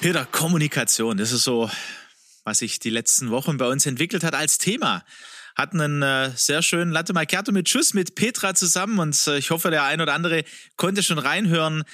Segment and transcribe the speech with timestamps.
[0.00, 1.70] Peter, Kommunikation, das ist so,
[2.44, 5.04] was sich die letzten Wochen bei uns entwickelt hat als Thema.
[5.54, 9.50] Hatten einen äh, sehr schönen Latte Macchiato mit Schuss mit Petra zusammen und äh, ich
[9.50, 10.44] hoffe, der ein oder andere
[10.76, 11.84] konnte schon reinhören.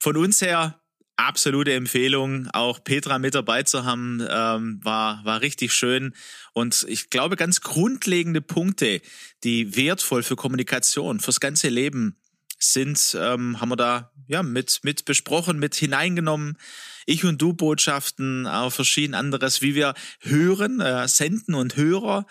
[0.00, 0.80] Von uns her
[1.14, 6.12] absolute Empfehlung, auch Petra mit dabei zu haben, ähm, war, war richtig schön.
[6.54, 9.00] Und ich glaube, ganz grundlegende Punkte,
[9.44, 12.16] die wertvoll für Kommunikation, fürs ganze Leben
[12.58, 16.58] sind, ähm, haben wir da ja mit, mit besprochen, mit hineingenommen.
[17.06, 22.26] Ich und du Botschaften, auch verschieden anderes, wie wir hören, äh, senden und Hörer.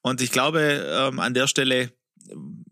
[0.00, 1.92] Und ich glaube, ähm, an der Stelle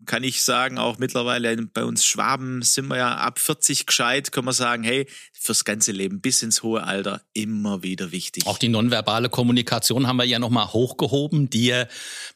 [0.05, 4.47] kann ich sagen, auch mittlerweile bei uns Schwaben sind wir ja ab 40 gescheit, können
[4.47, 8.45] wir sagen, hey, fürs ganze Leben bis ins hohe Alter immer wieder wichtig.
[8.47, 11.85] Auch die nonverbale Kommunikation haben wir ja nochmal hochgehoben, die ja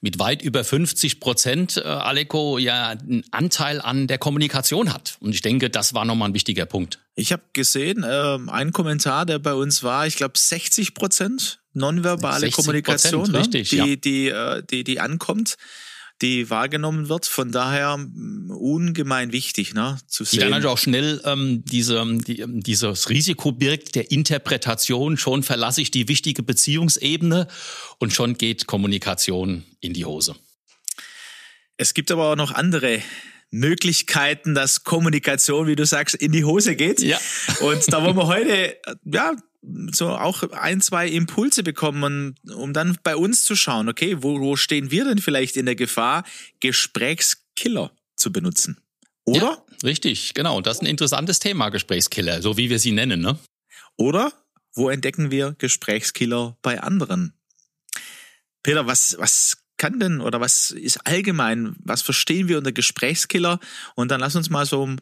[0.02, 5.18] mit weit über 50 Prozent, äh, Aleko, ja einen Anteil an der Kommunikation hat.
[5.20, 7.00] Und ich denke, das war nochmal ein wichtiger Punkt.
[7.16, 12.40] Ich habe gesehen, äh, ein Kommentar, der bei uns war, ich glaube 60 Prozent nonverbale
[12.40, 13.40] 60 Kommunikation, ne?
[13.40, 13.96] richtig, die, ja.
[13.96, 15.58] die, äh, die, die ankommt
[16.22, 17.26] die wahrgenommen wird.
[17.26, 20.40] Von daher mm, ungemein wichtig, ne, zu sehen.
[20.40, 25.18] Die dann also auch schnell ähm, diese, die, ähm, dieses Risiko birgt der Interpretation.
[25.18, 27.48] Schon verlasse ich die wichtige Beziehungsebene
[28.00, 30.36] und schon geht Kommunikation in die Hose.
[31.78, 33.02] Es gibt aber auch noch andere
[33.52, 37.02] Möglichkeiten, dass Kommunikation, wie du sagst, in die Hose geht.
[37.02, 37.20] Ja.
[37.62, 39.34] Und da wollen wir heute ja
[39.92, 44.56] so auch ein, zwei Impulse bekommen, um dann bei uns zu schauen, okay, wo, wo
[44.56, 46.24] stehen wir denn vielleicht in der Gefahr,
[46.60, 48.80] Gesprächskiller zu benutzen?
[49.26, 49.40] Oder?
[49.40, 50.62] Ja, richtig, genau.
[50.62, 53.40] Das ist ein interessantes Thema, Gesprächskiller, so wie wir sie nennen, ne?
[53.98, 54.32] Oder
[54.74, 57.34] wo entdecken wir Gesprächskiller bei anderen?
[58.62, 63.60] Peter, was, was kann denn oder was ist allgemein, was verstehen wir unter Gesprächskiller?
[63.96, 64.96] Und dann lass uns mal so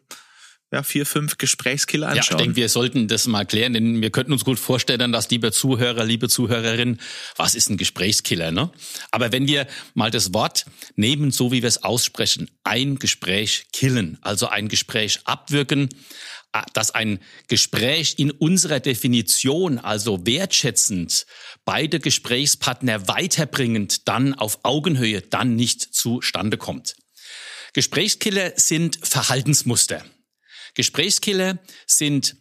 [0.73, 2.25] ja, vier, fünf Gesprächskiller anschauen.
[2.25, 5.29] Ja, ich denke, wir sollten das mal klären, denn wir könnten uns gut vorstellen, dass
[5.29, 6.99] liebe Zuhörer, liebe Zuhörerin,
[7.35, 8.71] was ist ein Gesprächskiller, ne?
[9.11, 14.17] Aber wenn wir mal das Wort nehmen, so wie wir es aussprechen, ein Gespräch killen,
[14.21, 15.89] also ein Gespräch abwirken,
[16.73, 21.27] dass ein Gespräch in unserer Definition, also wertschätzend,
[21.65, 26.95] beide Gesprächspartner weiterbringend, dann auf Augenhöhe, dann nicht zustande kommt.
[27.73, 30.03] Gesprächskiller sind Verhaltensmuster.
[30.73, 32.35] Gesprächskiller sind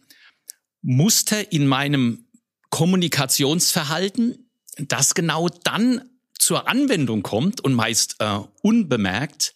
[0.81, 2.27] Muster in meinem
[2.69, 9.53] Kommunikationsverhalten, das genau dann zur Anwendung kommt und meist äh, unbemerkt,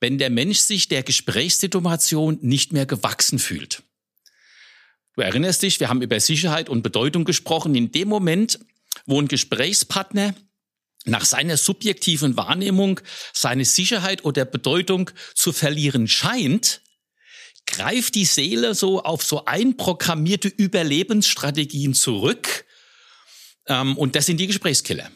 [0.00, 3.82] wenn der Mensch sich der Gesprächssituation nicht mehr gewachsen fühlt.
[5.14, 7.74] Du erinnerst dich, wir haben über Sicherheit und Bedeutung gesprochen.
[7.74, 8.60] In dem Moment,
[9.04, 10.34] wo ein Gesprächspartner
[11.04, 13.00] nach seiner subjektiven Wahrnehmung
[13.32, 16.81] seine Sicherheit oder Bedeutung zu verlieren scheint,
[17.66, 22.64] greift die Seele so auf so einprogrammierte Überlebensstrategien zurück.
[23.66, 25.10] Ähm, und das sind die Gesprächskiller.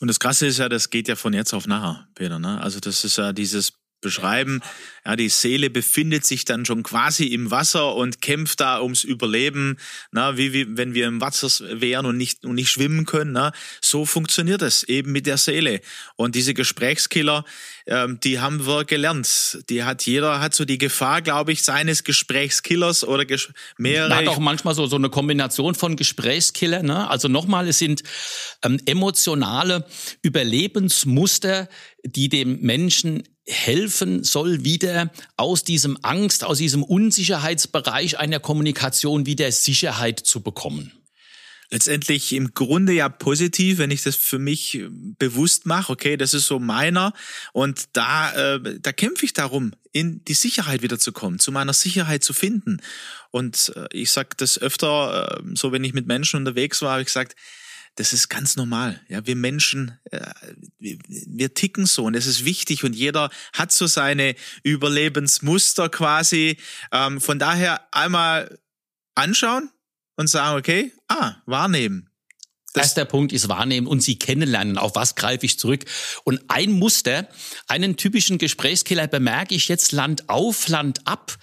[0.00, 2.38] Und das Krasse ist ja, das geht ja von jetzt auf nachher, Peter.
[2.38, 2.60] Ne?
[2.60, 4.60] Also das ist ja dieses beschreiben.
[5.04, 9.78] Ja, die Seele befindet sich dann schon quasi im Wasser und kämpft da ums Überleben,
[10.12, 11.48] na, wie, wie wenn wir im Wasser
[11.80, 13.32] wären und nicht, und nicht schwimmen können.
[13.32, 13.52] Na.
[13.80, 15.80] So funktioniert es eben mit der Seele.
[16.16, 17.44] Und diese Gesprächskiller,
[17.86, 19.60] ähm, die haben wir gelernt.
[19.70, 23.48] Die hat jeder hat so die Gefahr, glaube ich, seines Gesprächskillers oder ges
[23.78, 24.10] mehrere.
[24.10, 26.82] Man hat auch manchmal so, so eine Kombination von Gesprächskiller.
[26.82, 27.08] Ne?
[27.08, 28.02] Also nochmal, es sind
[28.62, 29.86] ähm, emotionale
[30.22, 31.68] Überlebensmuster,
[32.04, 39.50] die dem Menschen helfen soll, wieder aus diesem Angst, aus diesem Unsicherheitsbereich einer Kommunikation wieder
[39.50, 40.92] Sicherheit zu bekommen.
[41.70, 44.82] Letztendlich im Grunde ja positiv, wenn ich das für mich
[45.18, 47.12] bewusst mache, okay, das ist so meiner
[47.52, 52.32] und da, äh, da kämpfe ich darum, in die Sicherheit wiederzukommen, zu meiner Sicherheit zu
[52.32, 52.80] finden.
[53.30, 57.02] Und äh, ich sage das öfter, äh, so wenn ich mit Menschen unterwegs war, habe
[57.02, 57.36] ich gesagt,
[57.98, 59.00] das ist ganz normal.
[59.08, 60.20] Ja, wir Menschen, äh,
[60.78, 66.58] wir, wir ticken so und es ist wichtig und jeder hat so seine Überlebensmuster quasi.
[66.92, 68.60] Ähm, von daher einmal
[69.16, 69.70] anschauen
[70.14, 72.08] und sagen, okay, ah, wahrnehmen.
[72.74, 74.78] Erster Punkt ist wahrnehmen und sie kennenlernen.
[74.78, 75.84] Auf was greife ich zurück?
[76.22, 77.26] Und ein Muster,
[77.66, 81.36] einen typischen Gesprächskiller bemerke ich jetzt Land auf, Land ab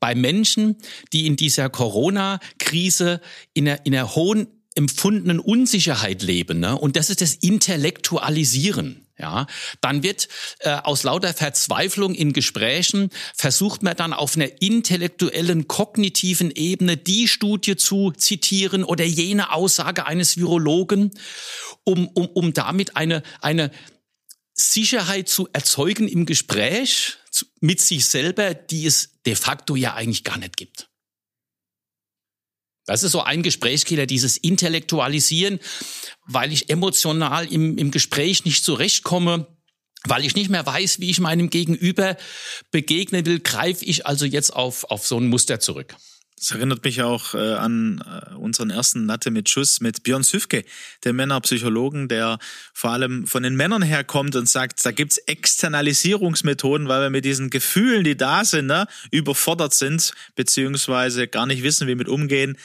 [0.00, 0.78] bei Menschen,
[1.12, 3.20] die in dieser Corona-Krise
[3.54, 6.60] in einer, in einer hohen empfundenen Unsicherheit leben.
[6.60, 6.76] Ne?
[6.76, 9.06] Und das ist das Intellektualisieren.
[9.18, 9.46] Ja,
[9.80, 10.26] dann wird
[10.60, 17.28] äh, aus lauter Verzweiflung in Gesprächen versucht man dann auf einer intellektuellen, kognitiven Ebene die
[17.28, 21.12] Studie zu zitieren oder jene Aussage eines Virologen,
[21.84, 23.70] um, um, um damit eine, eine
[24.54, 27.18] Sicherheit zu erzeugen im Gespräch
[27.60, 30.88] mit sich selber, die es de facto ja eigentlich gar nicht gibt.
[32.92, 35.60] Das ist so ein Gesprächskiller, dieses Intellektualisieren,
[36.26, 39.46] weil ich emotional im, im Gespräch nicht zurechtkomme,
[40.04, 42.18] weil ich nicht mehr weiß, wie ich meinem Gegenüber
[42.70, 45.96] begegnen will, greife ich also jetzt auf, auf so ein Muster zurück.
[46.42, 50.64] Das erinnert mich auch äh, an äh, unseren ersten Latte mit Schuss mit Björn Süfke,
[51.04, 52.40] der Männerpsychologen, der
[52.74, 57.48] vor allem von den Männern herkommt und sagt, da gibt's Externalisierungsmethoden, weil wir mit diesen
[57.48, 62.58] Gefühlen, die da sind, ne, überfordert sind, beziehungsweise gar nicht wissen, wie mit umgehen.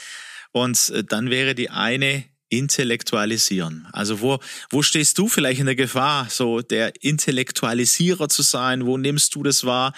[0.54, 3.88] Und äh, dann wäre die eine intellektualisieren.
[3.92, 4.40] Also wo,
[4.72, 8.88] wo stehst du vielleicht in der Gefahr, so der Intellektualisierer zu sein?
[8.88, 9.94] Wo nimmst du das wahr?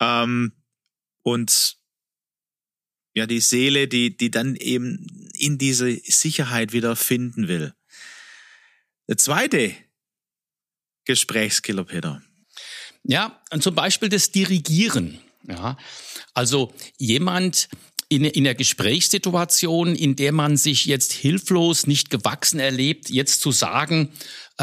[0.00, 0.52] Ähm,
[1.22, 1.80] und
[3.14, 7.74] ja, die Seele, die, die dann eben in diese Sicherheit wieder finden will.
[9.08, 9.74] Der zweite
[11.04, 12.22] Gesprächskiller, Peter.
[13.04, 15.18] Ja, und zum Beispiel das Dirigieren.
[15.46, 15.76] Ja,
[16.34, 17.68] also jemand,
[18.08, 23.52] in, in der Gesprächssituation, in der man sich jetzt hilflos, nicht gewachsen erlebt, jetzt zu
[23.52, 24.12] sagen,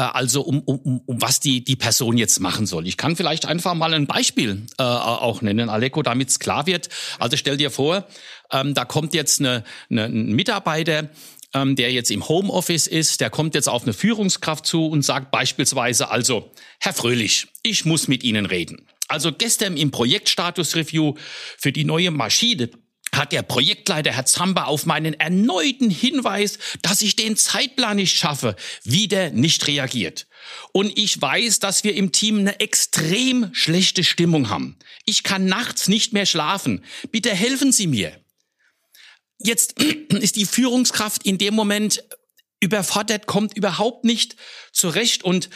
[0.08, 2.86] also um, um, um was die, die Person jetzt machen soll.
[2.86, 6.88] Ich kann vielleicht einfach mal ein Beispiel äh, auch nennen, Aleko, damit es klar wird.
[7.18, 8.06] Also stell dir vor,
[8.52, 11.10] ähm, da kommt jetzt eine, eine, ein Mitarbeiter,
[11.54, 15.30] ähm, der jetzt im Homeoffice ist, der kommt jetzt auf eine Führungskraft zu und sagt
[15.30, 18.86] beispielsweise, also, Herr Fröhlich, ich muss mit Ihnen reden.
[19.08, 21.14] Also gestern im Projektstatus-Review
[21.58, 22.70] für die neue Maschine
[23.20, 28.56] hat der Projektleiter Herr Zamba auf meinen erneuten Hinweis, dass ich den Zeitplan nicht schaffe,
[28.82, 30.26] wieder nicht reagiert.
[30.72, 34.78] Und ich weiß, dass wir im Team eine extrem schlechte Stimmung haben.
[35.04, 36.82] Ich kann nachts nicht mehr schlafen.
[37.10, 38.18] Bitte helfen Sie mir.
[39.38, 42.02] Jetzt ist die Führungskraft in dem Moment
[42.60, 44.36] überfordert, kommt überhaupt nicht
[44.72, 45.50] zurecht und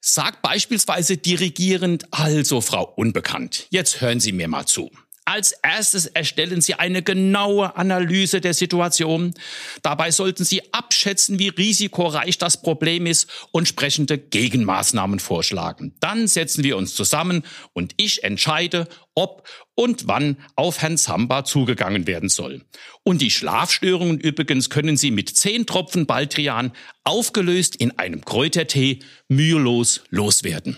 [0.00, 4.90] sagt beispielsweise dirigierend, also Frau Unbekannt, jetzt hören Sie mir mal zu.
[5.26, 9.32] Als erstes erstellen Sie eine genaue Analyse der Situation.
[9.80, 15.94] Dabei sollten Sie abschätzen, wie risikoreich das Problem ist und sprechende Gegenmaßnahmen vorschlagen.
[16.00, 17.42] Dann setzen wir uns zusammen
[17.72, 22.62] und ich entscheide, ob und wann auf Herrn Samba zugegangen werden soll.
[23.02, 26.72] Und die Schlafstörungen übrigens können Sie mit zehn Tropfen Baldrian
[27.02, 28.98] aufgelöst in einem Kräutertee
[29.28, 30.76] mühelos loswerden.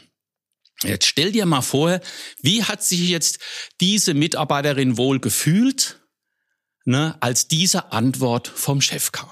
[0.87, 2.01] Jetzt stell dir mal vor,
[2.43, 3.39] wie hat sich jetzt
[3.81, 6.01] diese Mitarbeiterin wohl gefühlt,
[6.85, 9.31] ne, als diese Antwort vom Chef kam?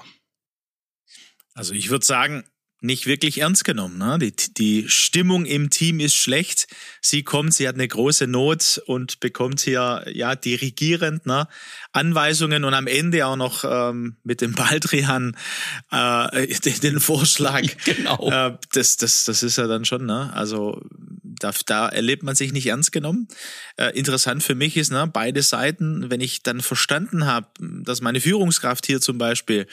[1.53, 2.43] Also ich würde sagen,
[2.85, 3.97] nicht wirklich ernst genommen.
[3.97, 4.19] Ne?
[4.19, 6.67] Die, die Stimmung im Team ist schlecht.
[7.01, 11.47] Sie kommt, sie hat eine große Not und bekommt hier ja dirigierend ne?
[11.91, 15.35] Anweisungen und am Ende auch noch ähm, mit dem Baldrian
[15.91, 17.63] äh, den, den Vorschlag.
[17.85, 18.29] Genau.
[18.29, 20.31] Äh, das, das, das ist ja dann schon, ne?
[20.33, 20.81] Also
[21.39, 23.27] da, da erlebt man sich nicht ernst genommen.
[23.77, 28.21] Äh, interessant für mich ist, ne, beide Seiten, wenn ich dann verstanden habe, dass meine
[28.21, 29.67] Führungskraft hier zum Beispiel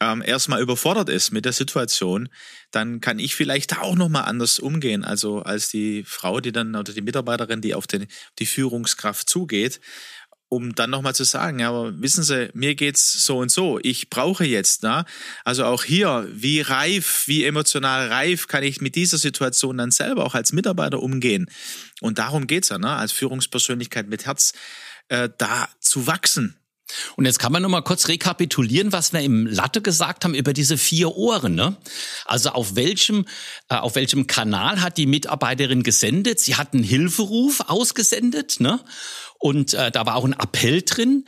[0.00, 2.28] ähm, erstmal überfordert ist mit der Situation,
[2.70, 6.74] dann kann ich vielleicht da auch nochmal anders umgehen, also als die Frau, die dann
[6.74, 8.06] oder die Mitarbeiterin, die auf den,
[8.38, 9.80] die Führungskraft zugeht
[10.54, 14.10] um dann nochmal zu sagen, ja, aber wissen Sie, mir geht's so und so, ich
[14.10, 15.04] brauche jetzt, ne?
[15.44, 20.24] Also auch hier, wie reif, wie emotional reif kann ich mit dieser Situation dann selber
[20.24, 21.50] auch als Mitarbeiter umgehen?
[22.00, 22.90] Und darum geht's ja, ne?
[22.90, 24.52] Als Führungspersönlichkeit mit Herz
[25.08, 26.56] äh, da zu wachsen.
[27.16, 30.52] Und jetzt kann man noch mal kurz rekapitulieren, was wir im Latte gesagt haben über
[30.52, 31.54] diese vier Ohren.
[31.54, 31.76] Ne?
[32.26, 33.26] Also auf welchem,
[33.68, 36.40] äh, auf welchem Kanal hat die Mitarbeiterin gesendet?
[36.40, 38.80] Sie hat einen Hilferuf ausgesendet, ne?
[39.44, 41.26] Und äh, da war auch ein Appell drin.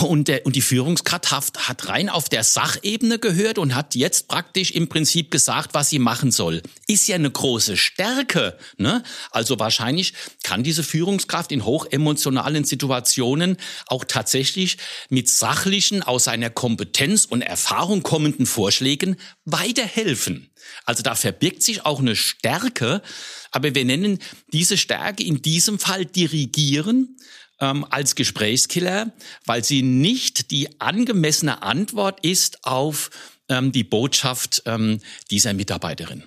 [0.00, 4.70] Und, der, und die Führungskraft hat rein auf der Sachebene gehört und hat jetzt praktisch
[4.70, 6.62] im Prinzip gesagt, was sie machen soll.
[6.86, 8.56] Ist ja eine große Stärke.
[8.78, 9.02] Ne?
[9.32, 14.78] Also wahrscheinlich kann diese Führungskraft in hochemotionalen Situationen auch tatsächlich
[15.10, 20.50] mit sachlichen, aus seiner Kompetenz und Erfahrung kommenden Vorschlägen weiterhelfen.
[20.86, 23.02] Also da verbirgt sich auch eine Stärke,
[23.50, 24.20] aber wir nennen
[24.54, 27.18] diese Stärke in diesem Fall dirigieren
[27.62, 29.12] ähm, als Gesprächskiller,
[29.46, 33.10] weil sie nicht die angemessene Antwort ist auf
[33.48, 34.98] ähm, die Botschaft ähm,
[35.30, 36.24] dieser Mitarbeiterin.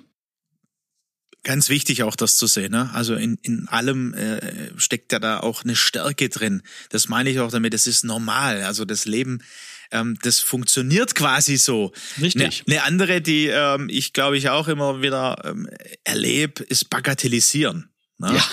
[1.43, 2.71] Ganz wichtig auch das zu sehen.
[2.71, 2.89] Ne?
[2.93, 6.63] Also in, in allem äh, steckt ja da auch eine Stärke drin.
[6.89, 8.63] Das meine ich auch damit, das ist normal.
[8.63, 9.43] Also das Leben,
[9.91, 11.91] ähm, das funktioniert quasi so.
[12.19, 12.63] Richtig.
[12.65, 15.69] Eine, eine andere, die ähm, ich glaube ich auch immer wieder ähm,
[16.05, 17.89] erlebe, ist Bagatellisieren.
[18.17, 18.33] Ne?
[18.33, 18.43] Ja.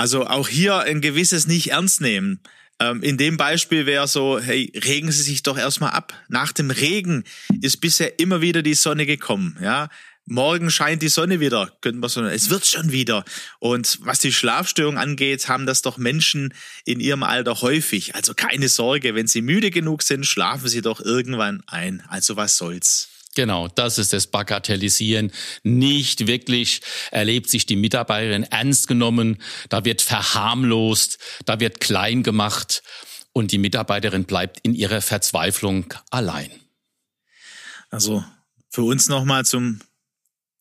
[0.00, 2.40] Also auch hier ein gewisses nicht ernst nehmen.
[2.80, 6.14] Ähm, in dem Beispiel wäre so, hey, regen Sie sich doch erstmal ab.
[6.30, 7.24] Nach dem Regen
[7.60, 9.90] ist bisher immer wieder die Sonne gekommen, ja
[10.26, 13.24] morgen scheint die Sonne wieder, könnten wir so, es wird schon wieder.
[13.58, 16.54] Und was die Schlafstörung angeht, haben das doch Menschen
[16.84, 18.14] in ihrem Alter häufig.
[18.14, 22.02] Also keine Sorge, wenn sie müde genug sind, schlafen sie doch irgendwann ein.
[22.08, 23.09] Also was soll's.
[23.36, 25.30] Genau, das ist das Bagatellisieren.
[25.62, 26.80] Nicht wirklich
[27.12, 32.82] erlebt sich die Mitarbeiterin ernst genommen, da wird verharmlost, da wird klein gemacht
[33.32, 36.50] und die Mitarbeiterin bleibt in ihrer Verzweiflung allein.
[37.90, 38.24] Also
[38.68, 39.80] für uns nochmal zum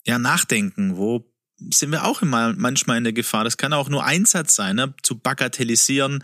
[0.05, 1.25] ja, nachdenken, wo
[1.71, 3.43] sind wir auch immer manchmal in der Gefahr.
[3.43, 4.93] Das kann auch nur Einsatz sein, ne?
[5.01, 6.23] zu bagatellisieren,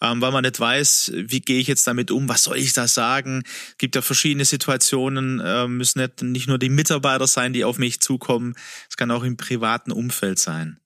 [0.00, 2.88] ähm, weil man nicht weiß, wie gehe ich jetzt damit um, was soll ich da
[2.88, 3.42] sagen.
[3.70, 7.78] Es gibt ja verschiedene Situationen, äh, müssen nicht, nicht nur die Mitarbeiter sein, die auf
[7.78, 8.54] mich zukommen,
[8.88, 10.78] es kann auch im privaten Umfeld sein.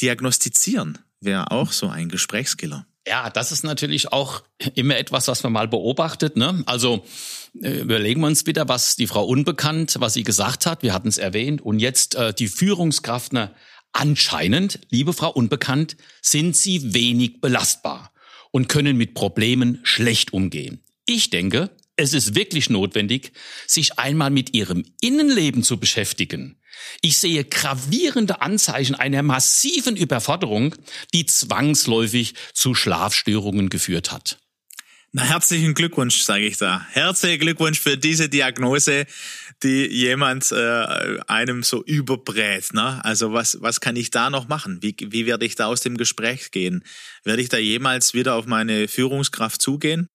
[0.00, 2.87] Diagnostizieren wäre auch so ein Gesprächskiller.
[3.08, 4.42] Ja, das ist natürlich auch
[4.74, 6.36] immer etwas, was man mal beobachtet.
[6.36, 6.62] Ne?
[6.66, 7.06] Also
[7.62, 10.82] äh, überlegen wir uns wieder, was die Frau Unbekannt, was sie gesagt hat.
[10.82, 11.62] Wir hatten es erwähnt.
[11.62, 13.32] Und jetzt äh, die Führungskraft.
[13.32, 13.54] Ne?
[13.92, 18.12] Anscheinend, liebe Frau Unbekannt, sind Sie wenig belastbar
[18.50, 20.84] und können mit Problemen schlecht umgehen.
[21.06, 23.32] Ich denke, es ist wirklich notwendig,
[23.66, 26.57] sich einmal mit Ihrem Innenleben zu beschäftigen.
[27.00, 30.74] Ich sehe gravierende Anzeichen einer massiven Überforderung,
[31.14, 34.38] die zwangsläufig zu Schlafstörungen geführt hat.
[35.12, 36.86] Na, herzlichen Glückwunsch, sage ich da.
[36.90, 39.06] Herzlichen Glückwunsch für diese Diagnose,
[39.62, 42.74] die jemand äh, einem so überbrät.
[42.74, 43.02] Ne?
[43.04, 44.82] Also was, was kann ich da noch machen?
[44.82, 46.84] Wie, wie werde ich da aus dem Gespräch gehen?
[47.24, 50.08] Werde ich da jemals wieder auf meine Führungskraft zugehen?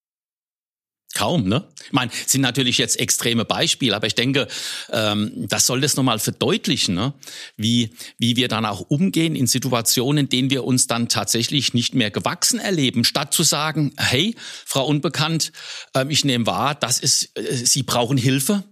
[1.13, 1.67] Kaum, ne?
[1.86, 4.48] Ich meine, sind natürlich jetzt extreme Beispiele, aber ich denke,
[4.91, 7.13] ähm, das soll das nochmal verdeutlichen, ne?
[7.55, 11.93] wie, wie wir dann auch umgehen in Situationen, in denen wir uns dann tatsächlich nicht
[11.93, 15.51] mehr gewachsen erleben, statt zu sagen, hey, Frau Unbekannt,
[15.93, 18.63] ähm, ich nehme wahr, das ist, äh, Sie brauchen Hilfe.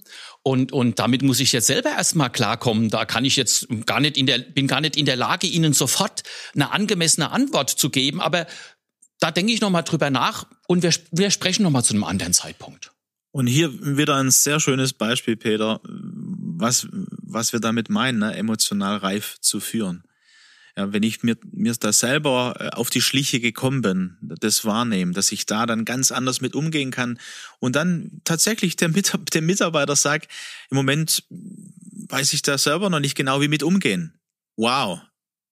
[0.43, 2.89] Und, und damit muss ich jetzt selber erstmal klarkommen.
[2.89, 5.73] Da kann ich jetzt gar nicht in der, bin gar nicht in der Lage, Ihnen
[5.73, 6.23] sofort
[6.55, 8.19] eine angemessene Antwort zu geben.
[8.19, 8.47] Aber
[9.21, 12.91] da denke ich nochmal drüber nach und wir, wir sprechen nochmal zu einem anderen Zeitpunkt.
[13.31, 18.35] Und hier wieder ein sehr schönes Beispiel, Peter, was, was wir damit meinen, ne?
[18.35, 20.03] emotional reif zu führen.
[20.75, 25.13] Ja, wenn ich mir, mir da selber äh, auf die Schliche gekommen bin, das wahrnehmen,
[25.13, 27.19] dass ich da dann ganz anders mit umgehen kann
[27.59, 30.31] und dann tatsächlich der, Mit der Mitarbeiter sagt,
[30.69, 34.13] im Moment weiß ich da selber noch nicht genau, wie mit umgehen.
[34.55, 35.01] Wow,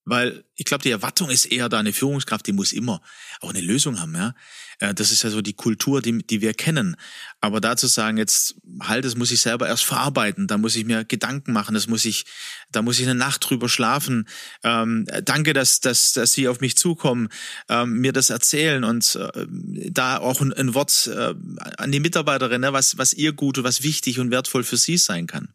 [0.09, 3.01] weil ich glaube, die Erwartung ist eher da, eine Führungskraft, die muss immer
[3.41, 4.15] auch eine Lösung haben.
[4.15, 4.33] Ja,
[4.79, 6.95] äh, Das ist ja so die Kultur, die, die wir kennen.
[7.39, 10.85] Aber da zu sagen, jetzt halt, das muss ich selber erst verarbeiten, da muss ich
[10.85, 12.25] mir Gedanken machen, das muss ich,
[12.71, 14.27] da muss ich eine Nacht drüber schlafen.
[14.63, 17.29] Ähm, danke, dass, dass, dass Sie auf mich zukommen,
[17.69, 19.45] ähm, mir das erzählen und äh,
[19.91, 21.35] da auch ein, ein Wort äh,
[21.77, 24.97] an die Mitarbeiterin, ne, was, was ihr gut und was wichtig und wertvoll für sie
[24.97, 25.53] sein kann.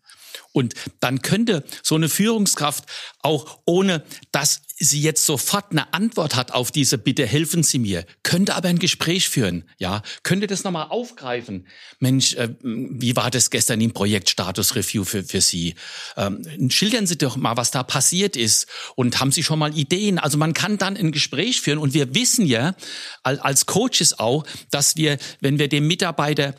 [0.54, 2.84] Und dann könnte so eine Führungskraft
[3.22, 8.06] auch ohne, dass sie jetzt sofort eine Antwort hat auf diese Bitte helfen Sie mir,
[8.22, 11.66] könnte aber ein Gespräch führen, ja, könnte das nochmal aufgreifen.
[11.98, 15.74] Mensch, äh, wie war das gestern im Projekt Status Review für, für Sie?
[16.16, 20.20] Ähm, schildern Sie doch mal, was da passiert ist und haben Sie schon mal Ideen?
[20.20, 22.76] Also man kann dann ein Gespräch führen und wir wissen ja
[23.24, 26.54] als Coaches auch, dass wir, wenn wir dem Mitarbeiter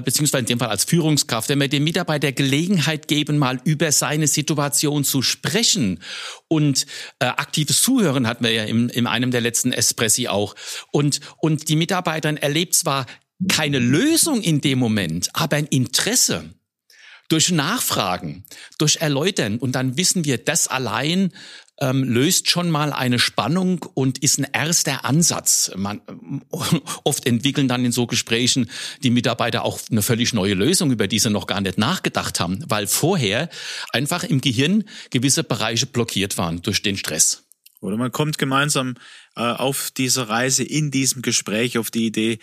[0.00, 4.26] beziehungsweise in dem Fall als Führungskraft, wenn wir dem Mitarbeiter Gelegenheit geben, mal über seine
[4.26, 6.00] Situation zu sprechen.
[6.48, 6.86] Und
[7.18, 10.54] äh, aktives Zuhören hatten wir ja im, in einem der letzten Espressi auch.
[10.90, 13.06] Und und die Mitarbeiterin erlebt zwar
[13.48, 16.54] keine Lösung in dem Moment, aber ein Interesse
[17.28, 18.44] durch Nachfragen,
[18.78, 19.58] durch Erläutern.
[19.58, 21.32] Und dann wissen wir, das allein
[21.82, 25.72] ähm, löst schon mal eine Spannung und ist ein erster Ansatz.
[25.74, 26.00] Man,
[27.04, 28.70] oft entwickeln dann in so Gesprächen
[29.02, 32.64] die Mitarbeiter auch eine völlig neue Lösung, über die sie noch gar nicht nachgedacht haben,
[32.68, 33.50] weil vorher
[33.92, 37.42] einfach im Gehirn gewisse Bereiche blockiert waren durch den Stress.
[37.80, 38.94] Oder man kommt gemeinsam
[39.34, 42.38] äh, auf dieser Reise, in diesem Gespräch auf die Idee,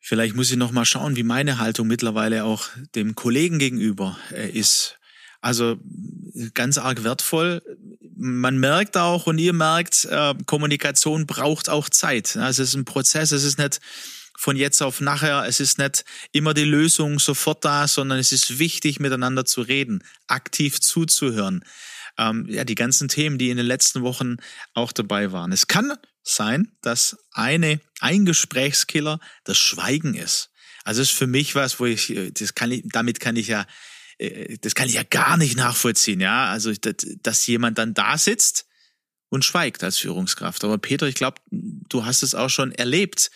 [0.00, 4.50] vielleicht muss ich noch mal schauen, wie meine Haltung mittlerweile auch dem Kollegen gegenüber äh,
[4.50, 4.98] ist.
[5.42, 5.76] Also
[6.54, 7.62] ganz arg wertvoll.
[8.16, 12.36] Man merkt auch und ihr merkt, äh, Kommunikation braucht auch Zeit.
[12.36, 13.80] Es ist ein Prozess, es ist nicht
[14.38, 15.44] von jetzt auf nachher.
[15.46, 20.04] Es ist nicht immer die Lösung sofort da, sondern es ist wichtig, miteinander zu reden,
[20.28, 21.64] aktiv zuzuhören.
[22.18, 24.36] Ähm, ja, die ganzen Themen, die in den letzten Wochen
[24.74, 25.50] auch dabei waren.
[25.50, 30.50] Es kann sein, dass eine, ein Gesprächskiller das Schweigen ist.
[30.84, 33.66] Also ist für mich was, wo ich, das kann ich, damit kann ich ja, äh,
[34.60, 36.46] das kann ich ja gar nicht nachvollziehen, ja.
[36.46, 36.72] Also,
[37.22, 38.66] dass jemand dann da sitzt
[39.28, 40.62] und schweigt als Führungskraft.
[40.64, 43.30] Aber Peter, ich glaube, du hast es auch schon erlebt,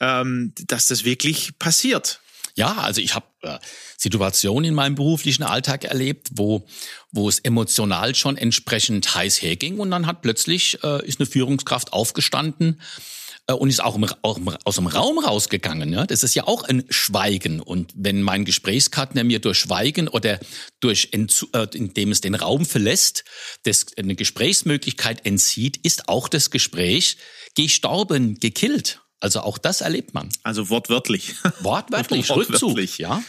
[0.00, 2.20] ähm, dass das wirklich passiert.
[2.56, 3.58] Ja, also ich habe äh,
[3.98, 6.66] Situationen in meinem beruflichen Alltag erlebt, wo
[7.12, 11.92] wo es emotional schon entsprechend heiß herging und dann hat plötzlich äh, ist eine Führungskraft
[11.92, 15.92] aufgestanden äh, und ist auch, im, auch aus dem Raum rausgegangen.
[15.92, 16.06] Ja?
[16.06, 17.60] Das ist ja auch ein Schweigen.
[17.60, 20.40] Und wenn mein Gesprächspartner mir durch Schweigen oder
[20.80, 23.24] durch, äh, indem es den Raum verlässt,
[23.62, 27.18] das, eine Gesprächsmöglichkeit entzieht, ist auch das Gespräch
[27.54, 29.00] gestorben, gekillt.
[29.20, 30.28] Also auch das erlebt man.
[30.42, 31.36] Also wortwörtlich.
[31.60, 32.62] Wortwörtlich, wortwörtlich.
[32.62, 33.22] Rückzug, ja.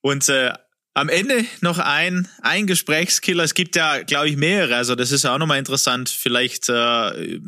[0.00, 0.52] Und äh,
[0.94, 3.44] am Ende noch ein, ein Gesprächskiller.
[3.44, 4.76] Es gibt ja, glaube ich, mehrere.
[4.76, 6.10] Also das ist ja auch nochmal interessant.
[6.10, 7.40] Vielleicht äh,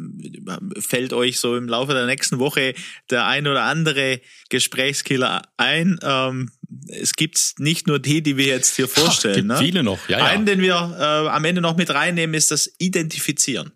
[0.78, 2.74] fällt euch so im Laufe der nächsten Woche
[3.10, 5.98] der ein oder andere Gesprächskiller ein.
[6.02, 6.52] Ähm,
[6.88, 9.50] es gibt nicht nur die, die wir jetzt hier vorstellen.
[9.50, 9.66] Ach, gibt ne?
[9.66, 10.08] Viele noch.
[10.08, 10.24] Ja, ja.
[10.24, 13.72] Einen, den wir äh, am Ende noch mit reinnehmen, ist das Identifizieren.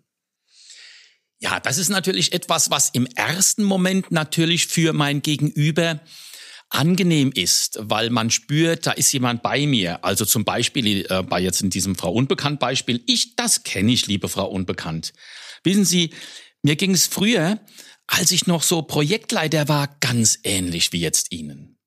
[1.41, 6.01] Ja, das ist natürlich etwas, was im ersten Moment natürlich für mein Gegenüber
[6.69, 10.03] angenehm ist, weil man spürt, da ist jemand bei mir.
[10.03, 13.03] Also zum Beispiel äh, bei jetzt in diesem Frau Unbekannt Beispiel.
[13.07, 15.13] Ich, das kenne ich, liebe Frau Unbekannt.
[15.63, 16.11] Wissen Sie,
[16.61, 17.59] mir ging es früher,
[18.07, 21.77] als ich noch so Projektleiter war, ganz ähnlich wie jetzt Ihnen.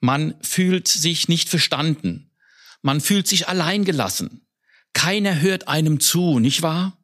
[0.00, 2.30] Man fühlt sich nicht verstanden.
[2.82, 4.46] Man fühlt sich alleingelassen.
[4.92, 6.96] Keiner hört einem zu, nicht wahr?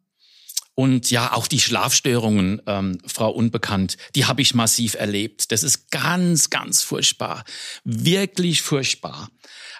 [0.77, 5.51] Und ja, auch die Schlafstörungen, ähm, Frau Unbekannt, die habe ich massiv erlebt.
[5.51, 7.45] Das ist ganz, ganz furchtbar.
[7.85, 9.31] Wirklich furchtbar.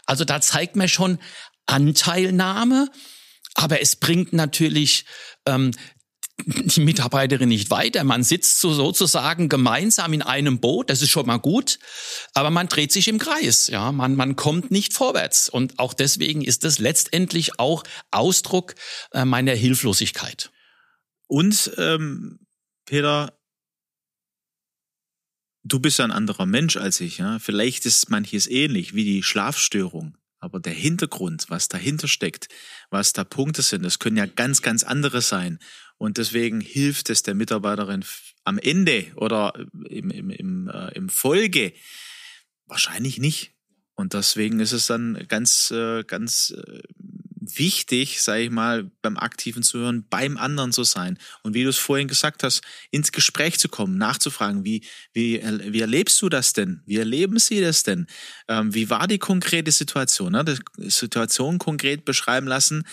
[0.07, 1.19] Also da zeigt mir schon
[1.67, 2.89] Anteilnahme,
[3.55, 5.05] aber es bringt natürlich
[5.45, 5.73] ähm,
[6.47, 8.03] die Mitarbeiterin nicht weiter.
[8.03, 11.79] Man sitzt so sozusagen gemeinsam in einem Boot, das ist schon mal gut,
[12.33, 15.51] aber man dreht sich im Kreis, ja, man, man kommt nicht vorwärts.
[15.51, 18.77] Und auch deswegen ist das letztendlich auch Ausdruck
[19.13, 20.51] äh, meiner Hilflosigkeit.
[21.27, 22.39] Und ähm,
[22.85, 23.39] Peter,
[25.65, 27.19] du bist ja ein anderer Mensch als ich.
[27.19, 27.39] Ja?
[27.39, 30.17] Vielleicht ist manches ähnlich wie die Schlafstörung.
[30.39, 32.49] Aber der Hintergrund, was dahinter steckt,
[32.91, 35.59] was da Punkte sind, das können ja ganz, ganz andere sein.
[35.99, 38.05] Und deswegen hilft es der Mitarbeiterin
[38.45, 39.55] am Ende oder
[39.89, 41.73] im, im, im, äh, im Folge
[42.67, 43.55] wahrscheinlich nicht.
[43.95, 46.83] Und deswegen ist es dann ganz, äh, ganz äh,
[47.55, 51.19] wichtig, sage ich mal, beim aktiven Zuhören, beim anderen zu sein.
[51.43, 55.81] Und wie du es vorhin gesagt hast, ins Gespräch zu kommen, nachzufragen, wie, wie, wie
[55.81, 56.83] erlebst du das denn?
[56.87, 58.07] Wie erleben sie das denn?
[58.49, 60.33] Ähm, wie war die konkrete Situation?
[60.33, 60.45] Ne?
[60.45, 62.85] Die Situation konkret beschreiben lassen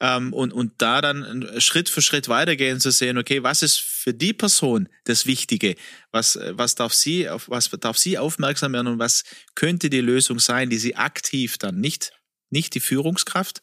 [0.00, 4.14] ähm, und, und da dann Schritt für Schritt weitergehen zu sehen, okay, was ist für
[4.14, 5.76] die Person das Wichtige?
[6.10, 10.38] Was, was darf sie, auf was darf sie aufmerksam werden und was könnte die Lösung
[10.38, 12.12] sein, die sie aktiv dann nicht
[12.52, 13.62] nicht die Führungskraft,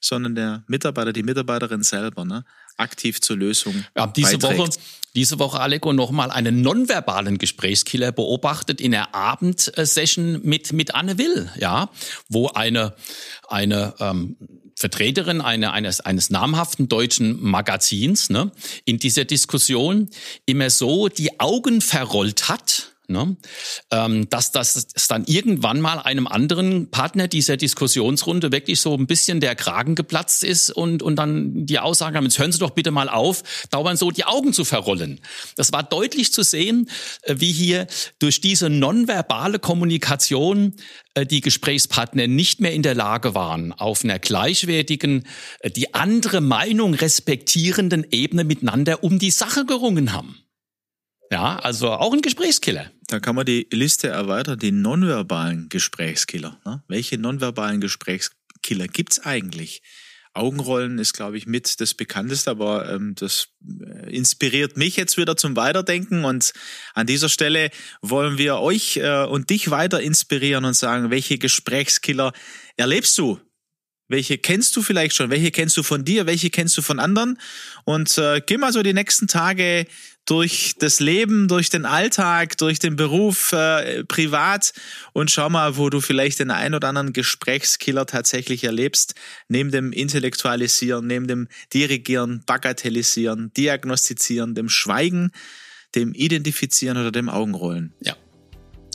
[0.00, 2.44] sondern der Mitarbeiter, die Mitarbeiterin selber, ne,
[2.76, 3.84] aktiv zur Lösung.
[3.96, 4.58] Haben diese beiträgt.
[4.58, 4.70] Woche,
[5.14, 11.50] diese Woche, Aleko, nochmal einen nonverbalen Gesprächskiller beobachtet in der Abendsession mit, mit Anne Will,
[11.58, 11.90] ja,
[12.28, 12.94] wo eine,
[13.48, 14.36] eine, ähm,
[14.78, 18.52] Vertreterin eine, eines, eines namhaften deutschen Magazins ne,
[18.84, 20.08] in dieser Diskussion
[20.46, 23.38] immer so die Augen verrollt hat, Ne?
[23.90, 29.40] Ähm, dass das dann irgendwann mal einem anderen Partner dieser Diskussionsrunde wirklich so ein bisschen
[29.40, 32.90] der Kragen geplatzt ist und, und dann die Aussage haben, jetzt hören Sie doch bitte
[32.90, 35.20] mal auf, dauernd so die Augen zu verrollen.
[35.56, 36.90] Das war deutlich zu sehen,
[37.22, 37.86] äh, wie hier
[38.18, 40.74] durch diese nonverbale Kommunikation
[41.14, 45.26] äh, die Gesprächspartner nicht mehr in der Lage waren, auf einer gleichwertigen,
[45.60, 50.44] äh, die andere Meinung respektierenden Ebene miteinander um die Sache gerungen haben.
[51.30, 52.90] Ja, also auch ein Gesprächskiller.
[53.06, 56.60] Da kann man die Liste erweitern, die nonverbalen Gesprächskiller.
[56.64, 56.82] Ne?
[56.88, 59.82] Welche nonverbalen Gesprächskiller gibt's eigentlich?
[60.34, 65.36] Augenrollen ist, glaube ich, mit das bekannteste, aber ähm, das äh, inspiriert mich jetzt wieder
[65.36, 66.24] zum Weiterdenken.
[66.24, 66.52] Und
[66.94, 67.70] an dieser Stelle
[68.02, 72.32] wollen wir euch äh, und dich weiter inspirieren und sagen, welche Gesprächskiller
[72.76, 73.40] erlebst du
[74.08, 75.30] welche kennst du vielleicht schon?
[75.30, 76.26] Welche kennst du von dir?
[76.26, 77.38] Welche kennst du von anderen?
[77.84, 79.86] Und äh, geh mal so die nächsten Tage
[80.24, 84.72] durch das Leben, durch den Alltag, durch den Beruf äh, privat
[85.12, 89.14] und schau mal, wo du vielleicht den ein oder anderen Gesprächskiller tatsächlich erlebst,
[89.48, 95.32] neben dem Intellektualisieren, neben dem Dirigieren, Bagatellisieren, Diagnostizieren, dem Schweigen.
[95.94, 97.94] dem Identifizieren oder dem Augenrollen.
[98.00, 98.14] Ja.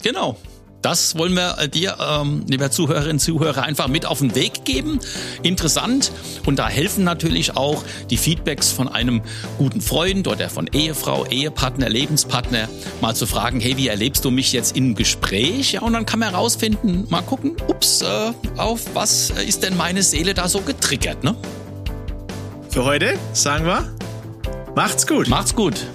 [0.02, 0.40] Genau.
[0.84, 4.66] Das wollen wir äh, dir, ähm, lieber Zuhörerinnen und Zuhörer, einfach mit auf den Weg
[4.66, 5.00] geben.
[5.42, 6.12] Interessant.
[6.44, 9.22] Und da helfen natürlich auch die Feedbacks von einem
[9.56, 12.68] guten Freund oder von Ehefrau, Ehepartner, Lebenspartner,
[13.00, 15.72] mal zu fragen, hey, wie erlebst du mich jetzt im Gespräch?
[15.72, 20.02] Ja, und dann kann man herausfinden, mal gucken, ups, äh, auf was ist denn meine
[20.02, 21.34] Seele da so getriggert, ne?
[22.68, 23.90] Für heute sagen wir,
[24.74, 25.28] macht's gut.
[25.28, 25.86] Macht's gut.